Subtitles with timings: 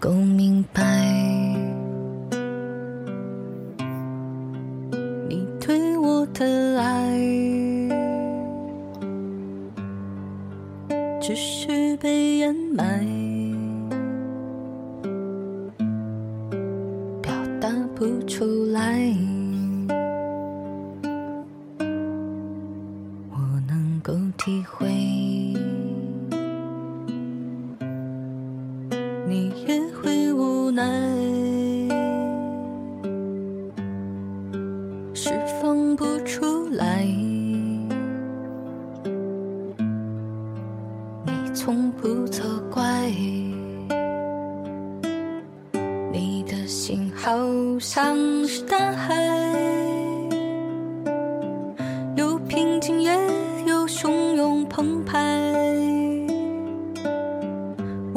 [0.00, 0.89] 够明白，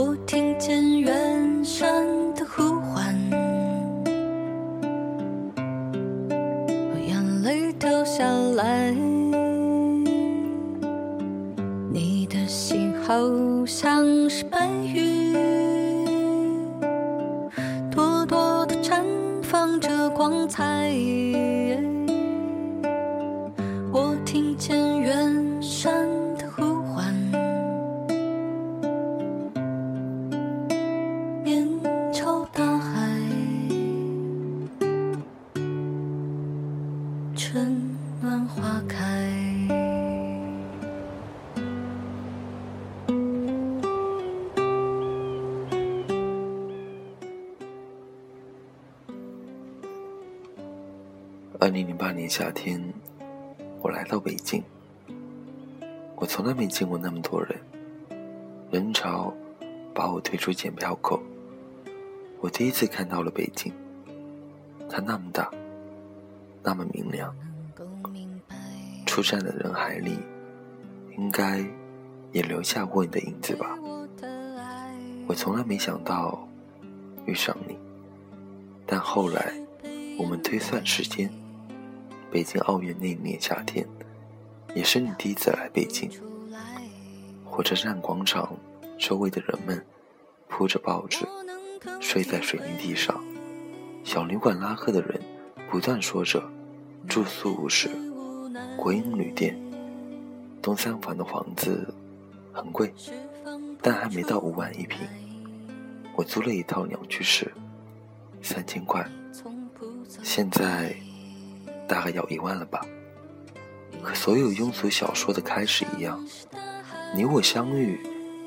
[0.00, 3.12] 我听见远山的呼唤，
[6.36, 8.92] 我眼泪掉下来。
[11.92, 13.16] 你的心好
[13.66, 13.97] 像
[52.28, 52.82] 夏天，
[53.80, 54.62] 我来到北京。
[56.16, 57.58] 我从来没见过那么多人，
[58.70, 59.32] 人潮
[59.94, 61.22] 把我推出检票口。
[62.40, 63.72] 我第一次看到了北京，
[64.90, 65.50] 它那么大，
[66.62, 67.34] 那么明亮。
[69.06, 70.18] 出站的人海里，
[71.16, 71.64] 应该
[72.32, 73.78] 也留下过你的影子吧。
[75.26, 76.46] 我从来没想到
[77.26, 77.76] 遇上你，
[78.86, 79.54] 但后来
[80.18, 81.30] 我们推算时间，
[82.30, 83.86] 北京奥运那年夏天，
[84.74, 86.10] 也是你第一次来北京。
[87.44, 88.54] 火车站广场
[88.98, 89.84] 周围的人们
[90.46, 91.26] 铺着报纸，
[92.00, 93.18] 睡在水泥地上。
[94.04, 95.20] 小旅馆拉客的人
[95.70, 96.42] 不断说着
[97.08, 97.88] 住宿无事。
[98.76, 99.58] 国营旅店，
[100.60, 101.92] 东三环的房子
[102.52, 102.92] 很贵，
[103.80, 105.00] 但还没到五万一平。
[106.14, 107.50] 我租了一套两居室，
[108.42, 109.08] 三千块，
[110.22, 110.94] 现在
[111.88, 112.86] 大概要一万了吧。
[114.02, 116.24] 和所有庸俗小说的开始一样，
[117.16, 117.98] 你我相遇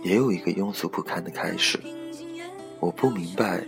[0.03, 1.77] 也有一个庸俗不堪的开始。
[2.79, 3.65] 我不明白，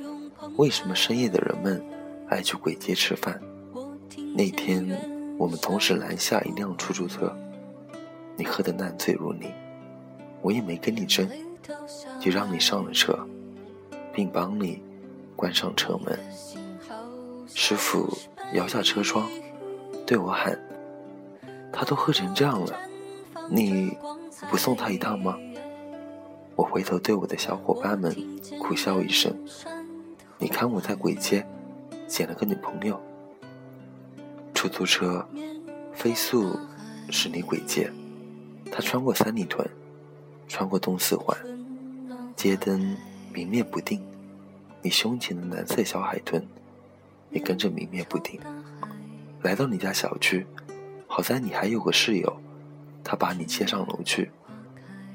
[0.56, 1.84] 为什么深夜的人们
[2.30, 3.42] 爱去鬼街吃饭。
[4.36, 5.12] 那天。
[5.36, 7.36] 我们同时拦下一辆出租车，
[8.38, 9.52] 你喝得烂醉如泥，
[10.44, 11.28] 我也没跟你争，
[12.22, 13.18] 就让你上了车，
[14.14, 14.82] 并帮你
[15.36, 16.18] 关上车门。
[17.48, 18.16] 师傅
[18.54, 19.28] 摇下车窗，
[20.14, 20.56] 对我喊
[21.74, 22.80] ：“他都喝成这样了，
[23.50, 23.98] 你
[24.48, 25.36] 不送他一趟吗？”
[26.56, 28.16] 我回头对我的小伙伴们
[28.60, 29.36] 苦笑一声
[30.38, 31.44] ：“你看我在鬼街
[32.08, 33.02] 捡了个女朋友。”
[34.54, 35.28] 出租车
[35.96, 36.60] 飞速
[37.10, 37.92] 驶离鬼街，
[38.72, 39.68] 他穿过三里屯，
[40.48, 41.36] 穿过东四环，
[42.36, 42.96] 街灯
[43.34, 44.00] 明灭不定，
[44.84, 46.48] 你胸前的蓝色小海豚
[47.32, 48.40] 也跟着明灭不定。
[49.44, 50.48] 来到你家小区，
[51.06, 52.34] 好在你还有个室友，
[53.04, 54.32] 他把你接上楼去。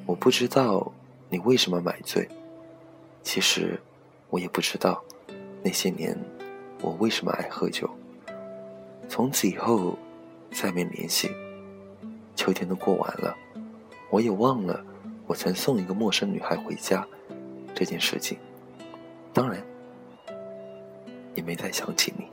[0.04, 0.92] 我不知道
[1.30, 2.28] 你为什么买醉，
[3.22, 3.80] 其实
[4.28, 5.02] 我也不知道
[5.62, 6.14] 那些年
[6.82, 7.88] 我为什么爱喝酒。
[9.08, 9.98] 从此以后，
[10.52, 11.30] 再没联系。
[12.36, 13.34] 秋天都过完了，
[14.10, 14.84] 我也忘了
[15.26, 17.04] 我曾送一个陌生女孩回家
[17.74, 18.38] 这件事情。
[19.32, 19.64] 当然，
[21.34, 22.26] 也没再想起你。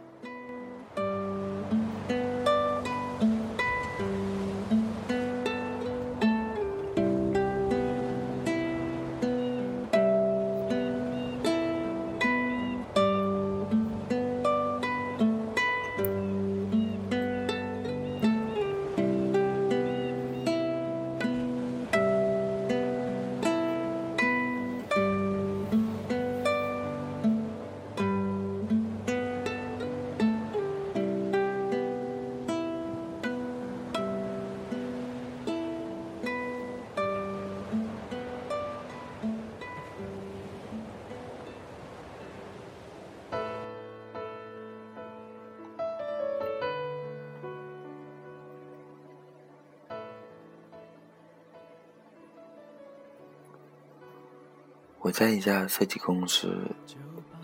[55.05, 56.57] 我在一家设计公司，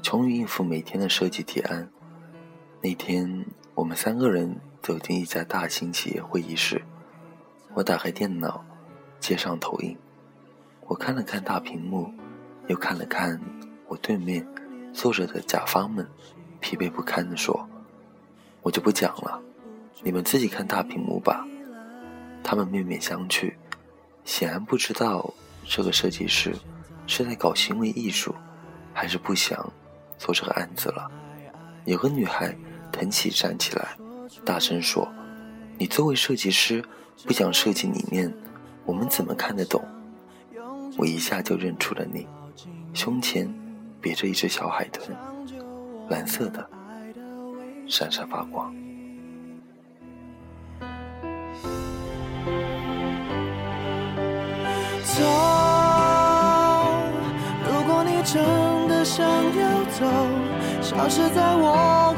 [0.02, 1.88] 穷于应付每天的设计提案。
[2.82, 6.82] 那天，我们三个人走进一家大型企业会议室。
[7.76, 8.66] 我打开电脑，
[9.20, 9.96] 接上投影。
[10.88, 12.12] 我看了看大屏幕，
[12.66, 13.40] 又看了看
[13.88, 14.44] 我对面
[14.92, 16.10] 坐着的甲方们，
[16.62, 17.70] 疲惫不堪地说
[18.64, 19.40] ：“我就不讲了，
[20.02, 21.46] 你们自己看大屏幕吧。”
[22.44, 23.54] 他们面面相觑，
[24.26, 25.32] 显然不知道
[25.64, 26.56] 这个设计师。
[27.08, 28.34] 是在搞行为艺术，
[28.94, 29.72] 还是不想
[30.18, 31.10] 做这个案子了？
[31.86, 32.56] 有个女孩
[32.92, 33.90] 腾起站起来，
[34.46, 35.08] 大声说
[35.78, 36.84] ：“你作为设计师，
[37.26, 38.32] 不讲设计理念，
[38.86, 39.84] 我们怎么看得懂？”
[40.98, 42.28] 我一下就认出了你，
[42.94, 43.52] 胸前
[44.02, 45.18] 别着一只小海豚，
[46.10, 46.70] 蓝色的，
[47.88, 48.74] 闪闪发光。
[59.14, 60.06] 想要走，
[60.82, 62.16] 消失在我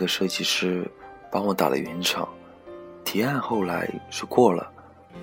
[0.00, 0.90] 个设计师
[1.30, 2.26] 帮我打了圆场。
[3.04, 4.66] 提案后来是过了，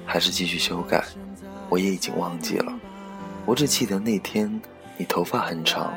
[0.05, 1.03] 还是继续修改，
[1.69, 2.71] 我也已经忘记了。
[3.45, 4.61] 我只记得那天
[4.97, 5.91] 你头发很长，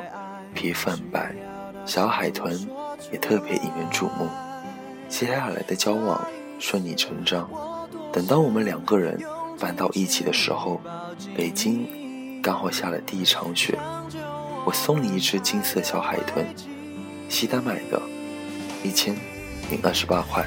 [0.53, 1.35] 皮肤很白，
[1.85, 2.57] 小海豚
[3.11, 4.27] 也特别引人注目。
[5.09, 6.25] 接下来的交往
[6.59, 7.47] 顺理成章。
[8.11, 9.21] 等到我们两个人
[9.59, 10.81] 搬到一起的时候，
[11.35, 13.77] 北京刚好下了第一场雪。
[14.65, 16.45] 我送你一只金色小海豚，
[17.27, 18.01] 西单买的。
[18.83, 19.15] 一千
[19.69, 20.45] 零二十八块。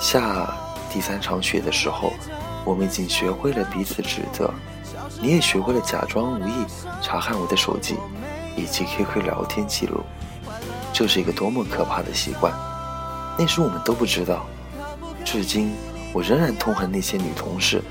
[0.00, 0.52] 下
[0.92, 2.12] 第三场雪的时候，
[2.64, 4.52] 我们已经学会了彼此指责，
[5.20, 6.52] 你也学会了假装无意
[7.02, 7.96] 查看我的手机
[8.56, 10.00] 以及 QQ 聊天记录。
[10.92, 12.52] 这是一个多么可怕的习惯！
[13.38, 14.44] 那时我们都不知道。
[15.24, 15.72] 至今，
[16.12, 17.82] 我仍然痛恨那些女同事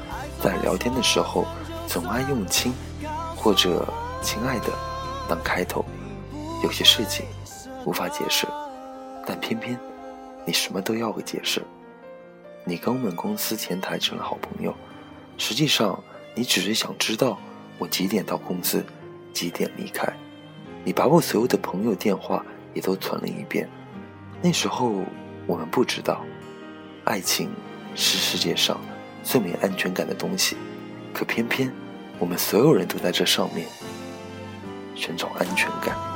[0.42, 1.46] 在聊天的时候
[1.88, 2.74] 总爱用“亲”
[3.38, 3.88] 或者
[4.22, 4.68] “亲爱的”
[5.30, 5.86] 当开头。
[6.64, 7.26] 有些事情
[7.86, 8.46] 无法解释。
[9.30, 9.80] 但偏偏，
[10.44, 11.62] 你什么都要个解释。
[12.66, 14.74] 你跟我们公司前台成了好朋友，
[15.38, 16.04] 实际上
[16.34, 17.38] 你只是想知道
[17.78, 18.84] 我几点到公司，
[19.32, 20.12] 几点离开。
[20.84, 22.44] 你把我所有的朋友电话
[22.74, 23.70] 也都存了一遍。
[24.42, 24.92] 那时候
[25.46, 26.26] 我们不知道，
[27.04, 27.52] 爱情
[27.94, 28.82] 是世界上
[29.24, 30.58] 最没安全感的东西，
[31.14, 31.72] 可偏偏
[32.18, 33.68] 我们所有人都在这上面
[34.96, 36.09] 寻找安全感。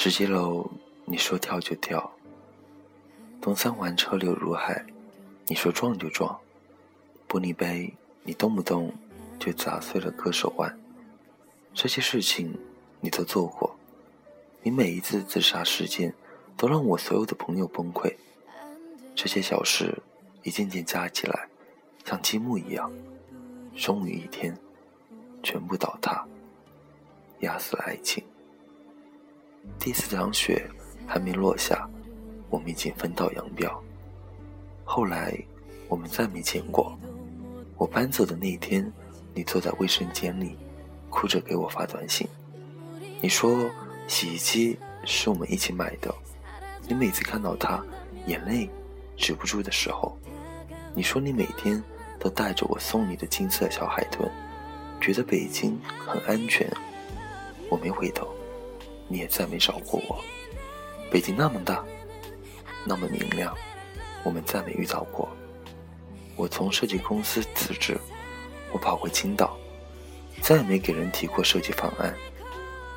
[0.00, 0.64] 十七楼，
[1.06, 1.98] 你说跳就跳；
[3.40, 4.86] 东三环车流如海，
[5.48, 6.38] 你说撞就撞；
[7.28, 8.94] 玻璃杯，你动不动
[9.40, 10.78] 就砸碎了割手腕。
[11.74, 12.56] 这些事情
[13.00, 13.76] 你都做过，
[14.62, 16.14] 你每一次自杀事件
[16.56, 18.14] 都让我所有的朋友崩溃。
[19.16, 20.00] 这些小事
[20.44, 21.48] 一件件加起来，
[22.04, 22.88] 像积木一样，
[23.74, 24.56] 终于一天，
[25.42, 26.24] 全部倒塌，
[27.40, 28.22] 压死了爱情。
[29.78, 30.70] 第四场雪
[31.06, 31.88] 还没落下，
[32.48, 33.82] 我们已经分道扬镳。
[34.84, 35.36] 后来
[35.88, 36.96] 我们再没见过。
[37.76, 38.92] 我搬走的那天，
[39.34, 40.56] 你坐在卫生间里，
[41.10, 42.26] 哭着给我发短信。
[43.20, 43.70] 你说
[44.06, 46.14] 洗衣机是我们一起买的。
[46.88, 47.84] 你每次看到它，
[48.26, 48.68] 眼泪
[49.16, 50.18] 止不住的时候，
[50.94, 51.82] 你说你每天
[52.18, 54.28] 都带着我送你的金色小海豚，
[55.00, 56.68] 觉得北京很安全。
[57.70, 58.26] 我没回头。
[59.08, 60.22] 你也再没找过我。
[61.10, 61.84] 北京那么大，
[62.84, 63.56] 那么明亮，
[64.22, 65.28] 我们再没遇到过。
[66.36, 67.98] 我从设计公司辞职，
[68.70, 69.56] 我跑回青岛，
[70.40, 72.14] 再也没给人提过设计方案。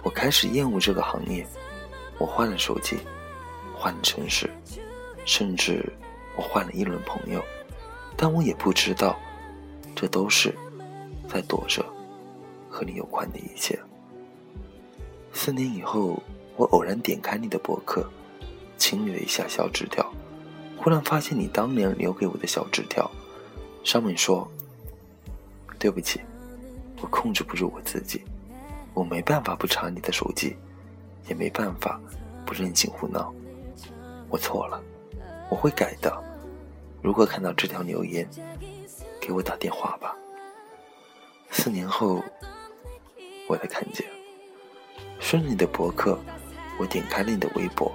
[0.03, 1.45] 我开始厌恶这个行业，
[2.17, 2.97] 我换了手机，
[3.73, 4.49] 换了城市，
[5.25, 5.91] 甚至
[6.35, 7.43] 我换了一轮朋友，
[8.17, 9.17] 但我也不知道，
[9.95, 10.53] 这都是
[11.29, 11.85] 在躲着
[12.69, 13.79] 和你有关的一切。
[15.33, 16.21] 四年以后，
[16.55, 18.07] 我偶然点开你的博客，
[18.77, 20.11] 清理了一下小纸条，
[20.77, 23.09] 忽然发现你当年留给我的小纸条。
[23.83, 24.47] 上面说
[25.79, 26.21] ：“对不起，
[27.01, 28.21] 我控制不住我自己，
[28.93, 30.55] 我没办法不查你的手机，
[31.27, 32.00] 也没办法
[32.45, 33.33] 不任性胡闹。
[34.29, 34.79] 我错了，
[35.50, 36.23] 我会改的。
[37.01, 38.29] 如果看到这条留言，
[39.19, 40.15] 给我打电话吧。”
[41.50, 42.23] 四年后，
[43.47, 44.05] 我才看见，
[45.21, 46.19] 顺着你的博客，
[46.77, 47.89] 我点开了你的微博。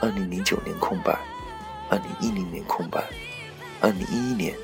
[0.00, 1.16] 二零零九年空白，
[1.90, 3.04] 二零一零年空白，
[3.80, 4.56] 二零一一年。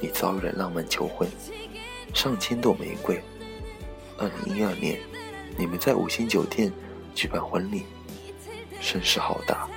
[0.00, 1.28] 你遭遇了浪漫求婚，
[2.14, 3.20] 上千朵玫瑰。
[4.16, 4.96] 二零一二年，
[5.56, 6.72] 你们在五星酒店
[7.16, 7.84] 举办婚礼，
[8.80, 9.68] 声势浩大。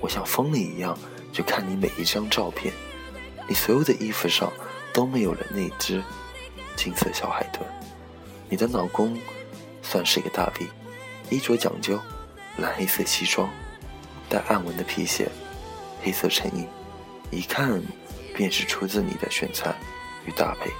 [0.00, 0.96] 我像疯了一样
[1.32, 2.72] 去看你每一张照片，
[3.48, 4.52] 你所有的衣服上
[4.94, 6.00] 都没有了那只
[6.76, 7.68] 金色小海豚。
[8.48, 9.18] 你的老公
[9.82, 10.68] 算是一个大 V，
[11.28, 12.00] 衣着讲究，
[12.56, 13.50] 蓝黑色西装，
[14.28, 15.28] 带暗纹的皮鞋，
[16.02, 16.66] 黑色衬衣，
[17.30, 17.82] 一看。
[18.34, 19.76] 便是出自你的选材
[20.24, 20.70] 与搭配。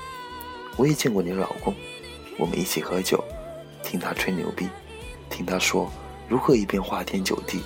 [0.79, 1.75] 我也见过你老公，
[2.39, 3.23] 我们一起喝酒，
[3.83, 4.71] 听他吹牛逼，
[5.29, 5.93] 听他说
[6.31, 7.61] 如何一边花天酒地，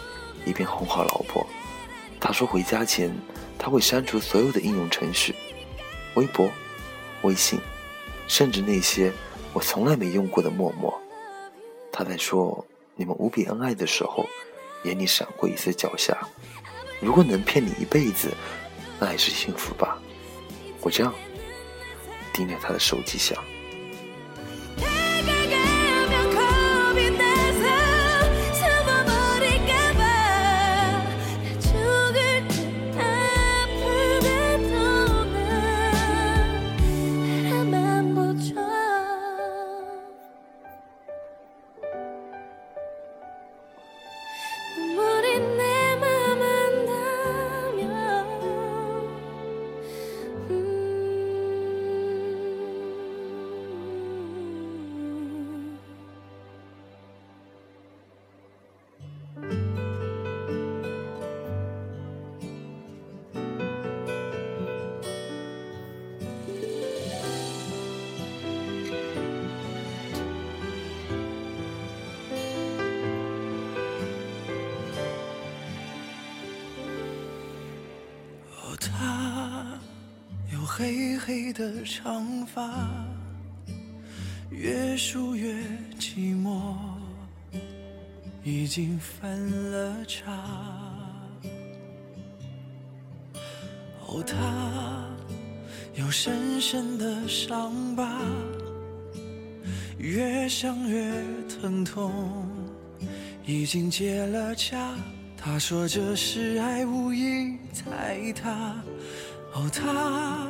[0.45, 1.47] 一边哄好老婆。
[2.19, 3.17] 他说回家前
[3.57, 5.37] 他会删除所有的应用程序，
[6.15, 6.51] 微博、
[7.23, 7.61] 微信，
[8.27, 9.13] 甚至那些
[9.53, 11.01] 我从来没用过的陌陌。
[11.97, 12.63] 他在说
[12.95, 14.27] 你们无比恩爱的时候，
[14.85, 16.15] 眼里闪过一丝狡黠。
[17.01, 18.31] 如果能骗你一辈子。
[18.99, 20.01] 那还是幸福吧。
[20.81, 21.15] 我这样
[22.33, 23.37] 盯着他的手机想。
[78.79, 79.67] 她
[80.53, 82.89] 有黑黑的长发，
[84.51, 85.53] 越梳越
[85.99, 86.75] 寂寞，
[88.45, 90.33] 已经分了叉。
[94.07, 95.05] 哦，他
[95.95, 98.21] 有深深的伤疤，
[99.99, 101.13] 越想越
[101.49, 102.49] 疼痛，
[103.45, 104.95] 已经结了痂。
[105.37, 108.75] 他说这是爱，无意踩踏。
[109.55, 110.49] 哦，他。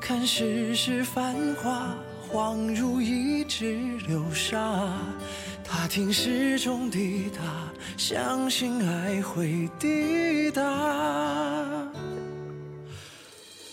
[0.00, 1.94] 看世事繁华，
[2.30, 4.88] 恍如一指流沙。
[5.62, 7.42] 他听时钟滴答，
[7.98, 10.62] 相信爱会抵达。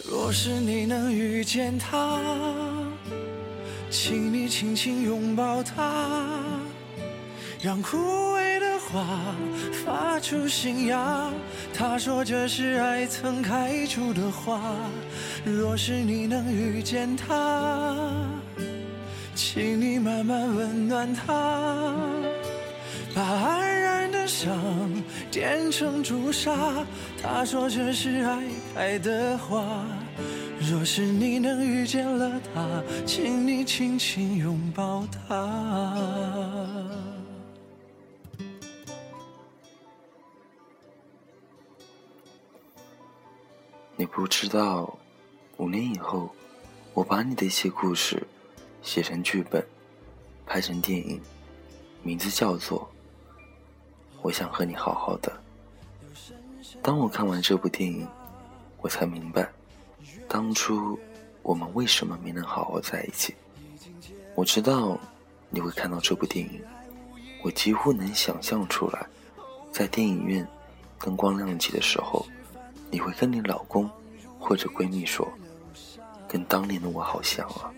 [0.05, 2.20] 若是你能遇见他，
[3.89, 6.20] 请你轻轻拥抱他，
[7.62, 8.35] 让枯
[8.95, 9.35] 花
[9.83, 11.29] 发出新芽。
[11.73, 14.61] 他说这是爱曾开出的花。
[15.43, 17.93] 若是你能遇见他，
[19.35, 21.93] 请你慢慢温暖他，
[23.13, 24.49] 把黯然的伤
[25.29, 26.55] 点成朱砂。
[27.21, 28.41] 他说这是爱
[28.73, 29.83] 开的花。
[30.71, 35.35] 若是你能遇见了他，请你轻轻拥抱他。
[43.95, 44.97] 你不知道。
[45.57, 46.29] 五年以后，
[46.93, 48.21] 我把你的一些故事
[48.81, 49.65] 写成剧本，
[50.45, 51.21] 拍成电影，
[52.03, 52.81] 名字叫做
[54.21, 55.31] 《我想和你好好的》。
[56.81, 58.05] 当我看完这部电影，
[58.81, 59.49] 我才明白，
[60.27, 60.99] 当初
[61.41, 63.33] 我们为什么没能好好在一起。
[64.35, 64.99] 我知道
[65.49, 66.61] 你会看到这部电影，
[67.43, 69.07] 我几乎能想象出来，
[69.71, 70.45] 在电影院
[70.99, 72.25] 灯光亮起的时候，
[72.95, 73.91] 你会跟你老公
[74.39, 75.29] 或者闺蜜说
[76.29, 77.69] ：“跟当年的我好像啊。”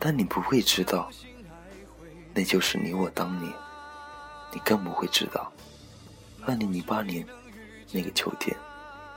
[0.00, 1.10] 但你不会知道，
[2.32, 3.52] 那就是你我当年。
[4.54, 5.52] 你更不会知道，
[6.46, 7.26] 二零零八年
[7.92, 8.56] 那个秋天，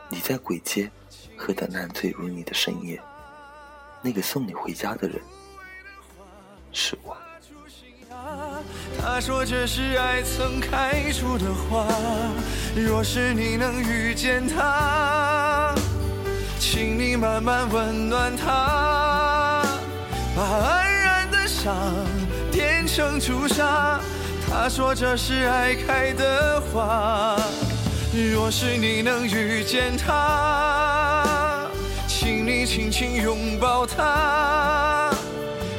[0.10, 0.92] 你在鬼街
[1.38, 3.02] 喝得烂醉如泥的深夜，
[4.02, 5.22] 那个送你回家的人
[6.74, 7.16] 是我。
[9.02, 11.86] 他说这是爱曾开出的花，
[12.76, 15.74] 若是你能遇见他，
[16.60, 19.64] 请你慢慢温暖他，
[20.36, 21.74] 把黯然的伤
[22.52, 24.00] 变成朱砂。
[24.50, 27.38] 他说这是爱开的花，
[28.34, 31.68] 若是你能遇见他，
[32.08, 35.10] 请你轻轻拥抱他，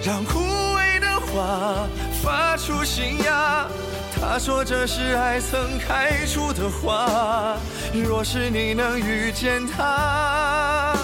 [0.04, 0.38] 让枯
[0.76, 1.86] 萎的花
[2.70, 3.66] 出新芽。
[4.14, 7.56] 他说这是爱曾开出的花，
[7.92, 10.94] 若是你能遇见他，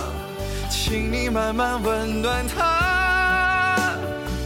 [0.70, 3.76] 请你慢慢温暖他，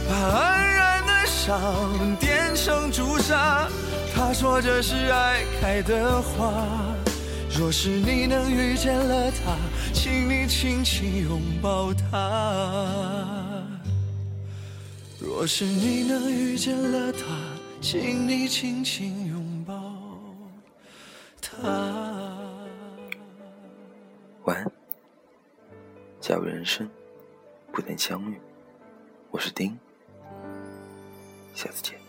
[0.09, 2.41] 把黯然的伤点。
[2.55, 3.67] 成朱砂，
[4.13, 6.51] 他说这是爱开的花。
[7.57, 9.55] 若是你能遇见了他，
[9.93, 13.50] 请你轻轻拥抱他。
[15.23, 17.19] 若是你能遇见了他，
[17.79, 19.75] 请你轻轻拥抱
[21.39, 21.59] 他。
[24.45, 24.71] 晚安，
[26.19, 26.89] 假如人生
[27.71, 28.41] 不能相遇，
[29.29, 29.77] 我是丁，
[31.53, 32.00] 下次见。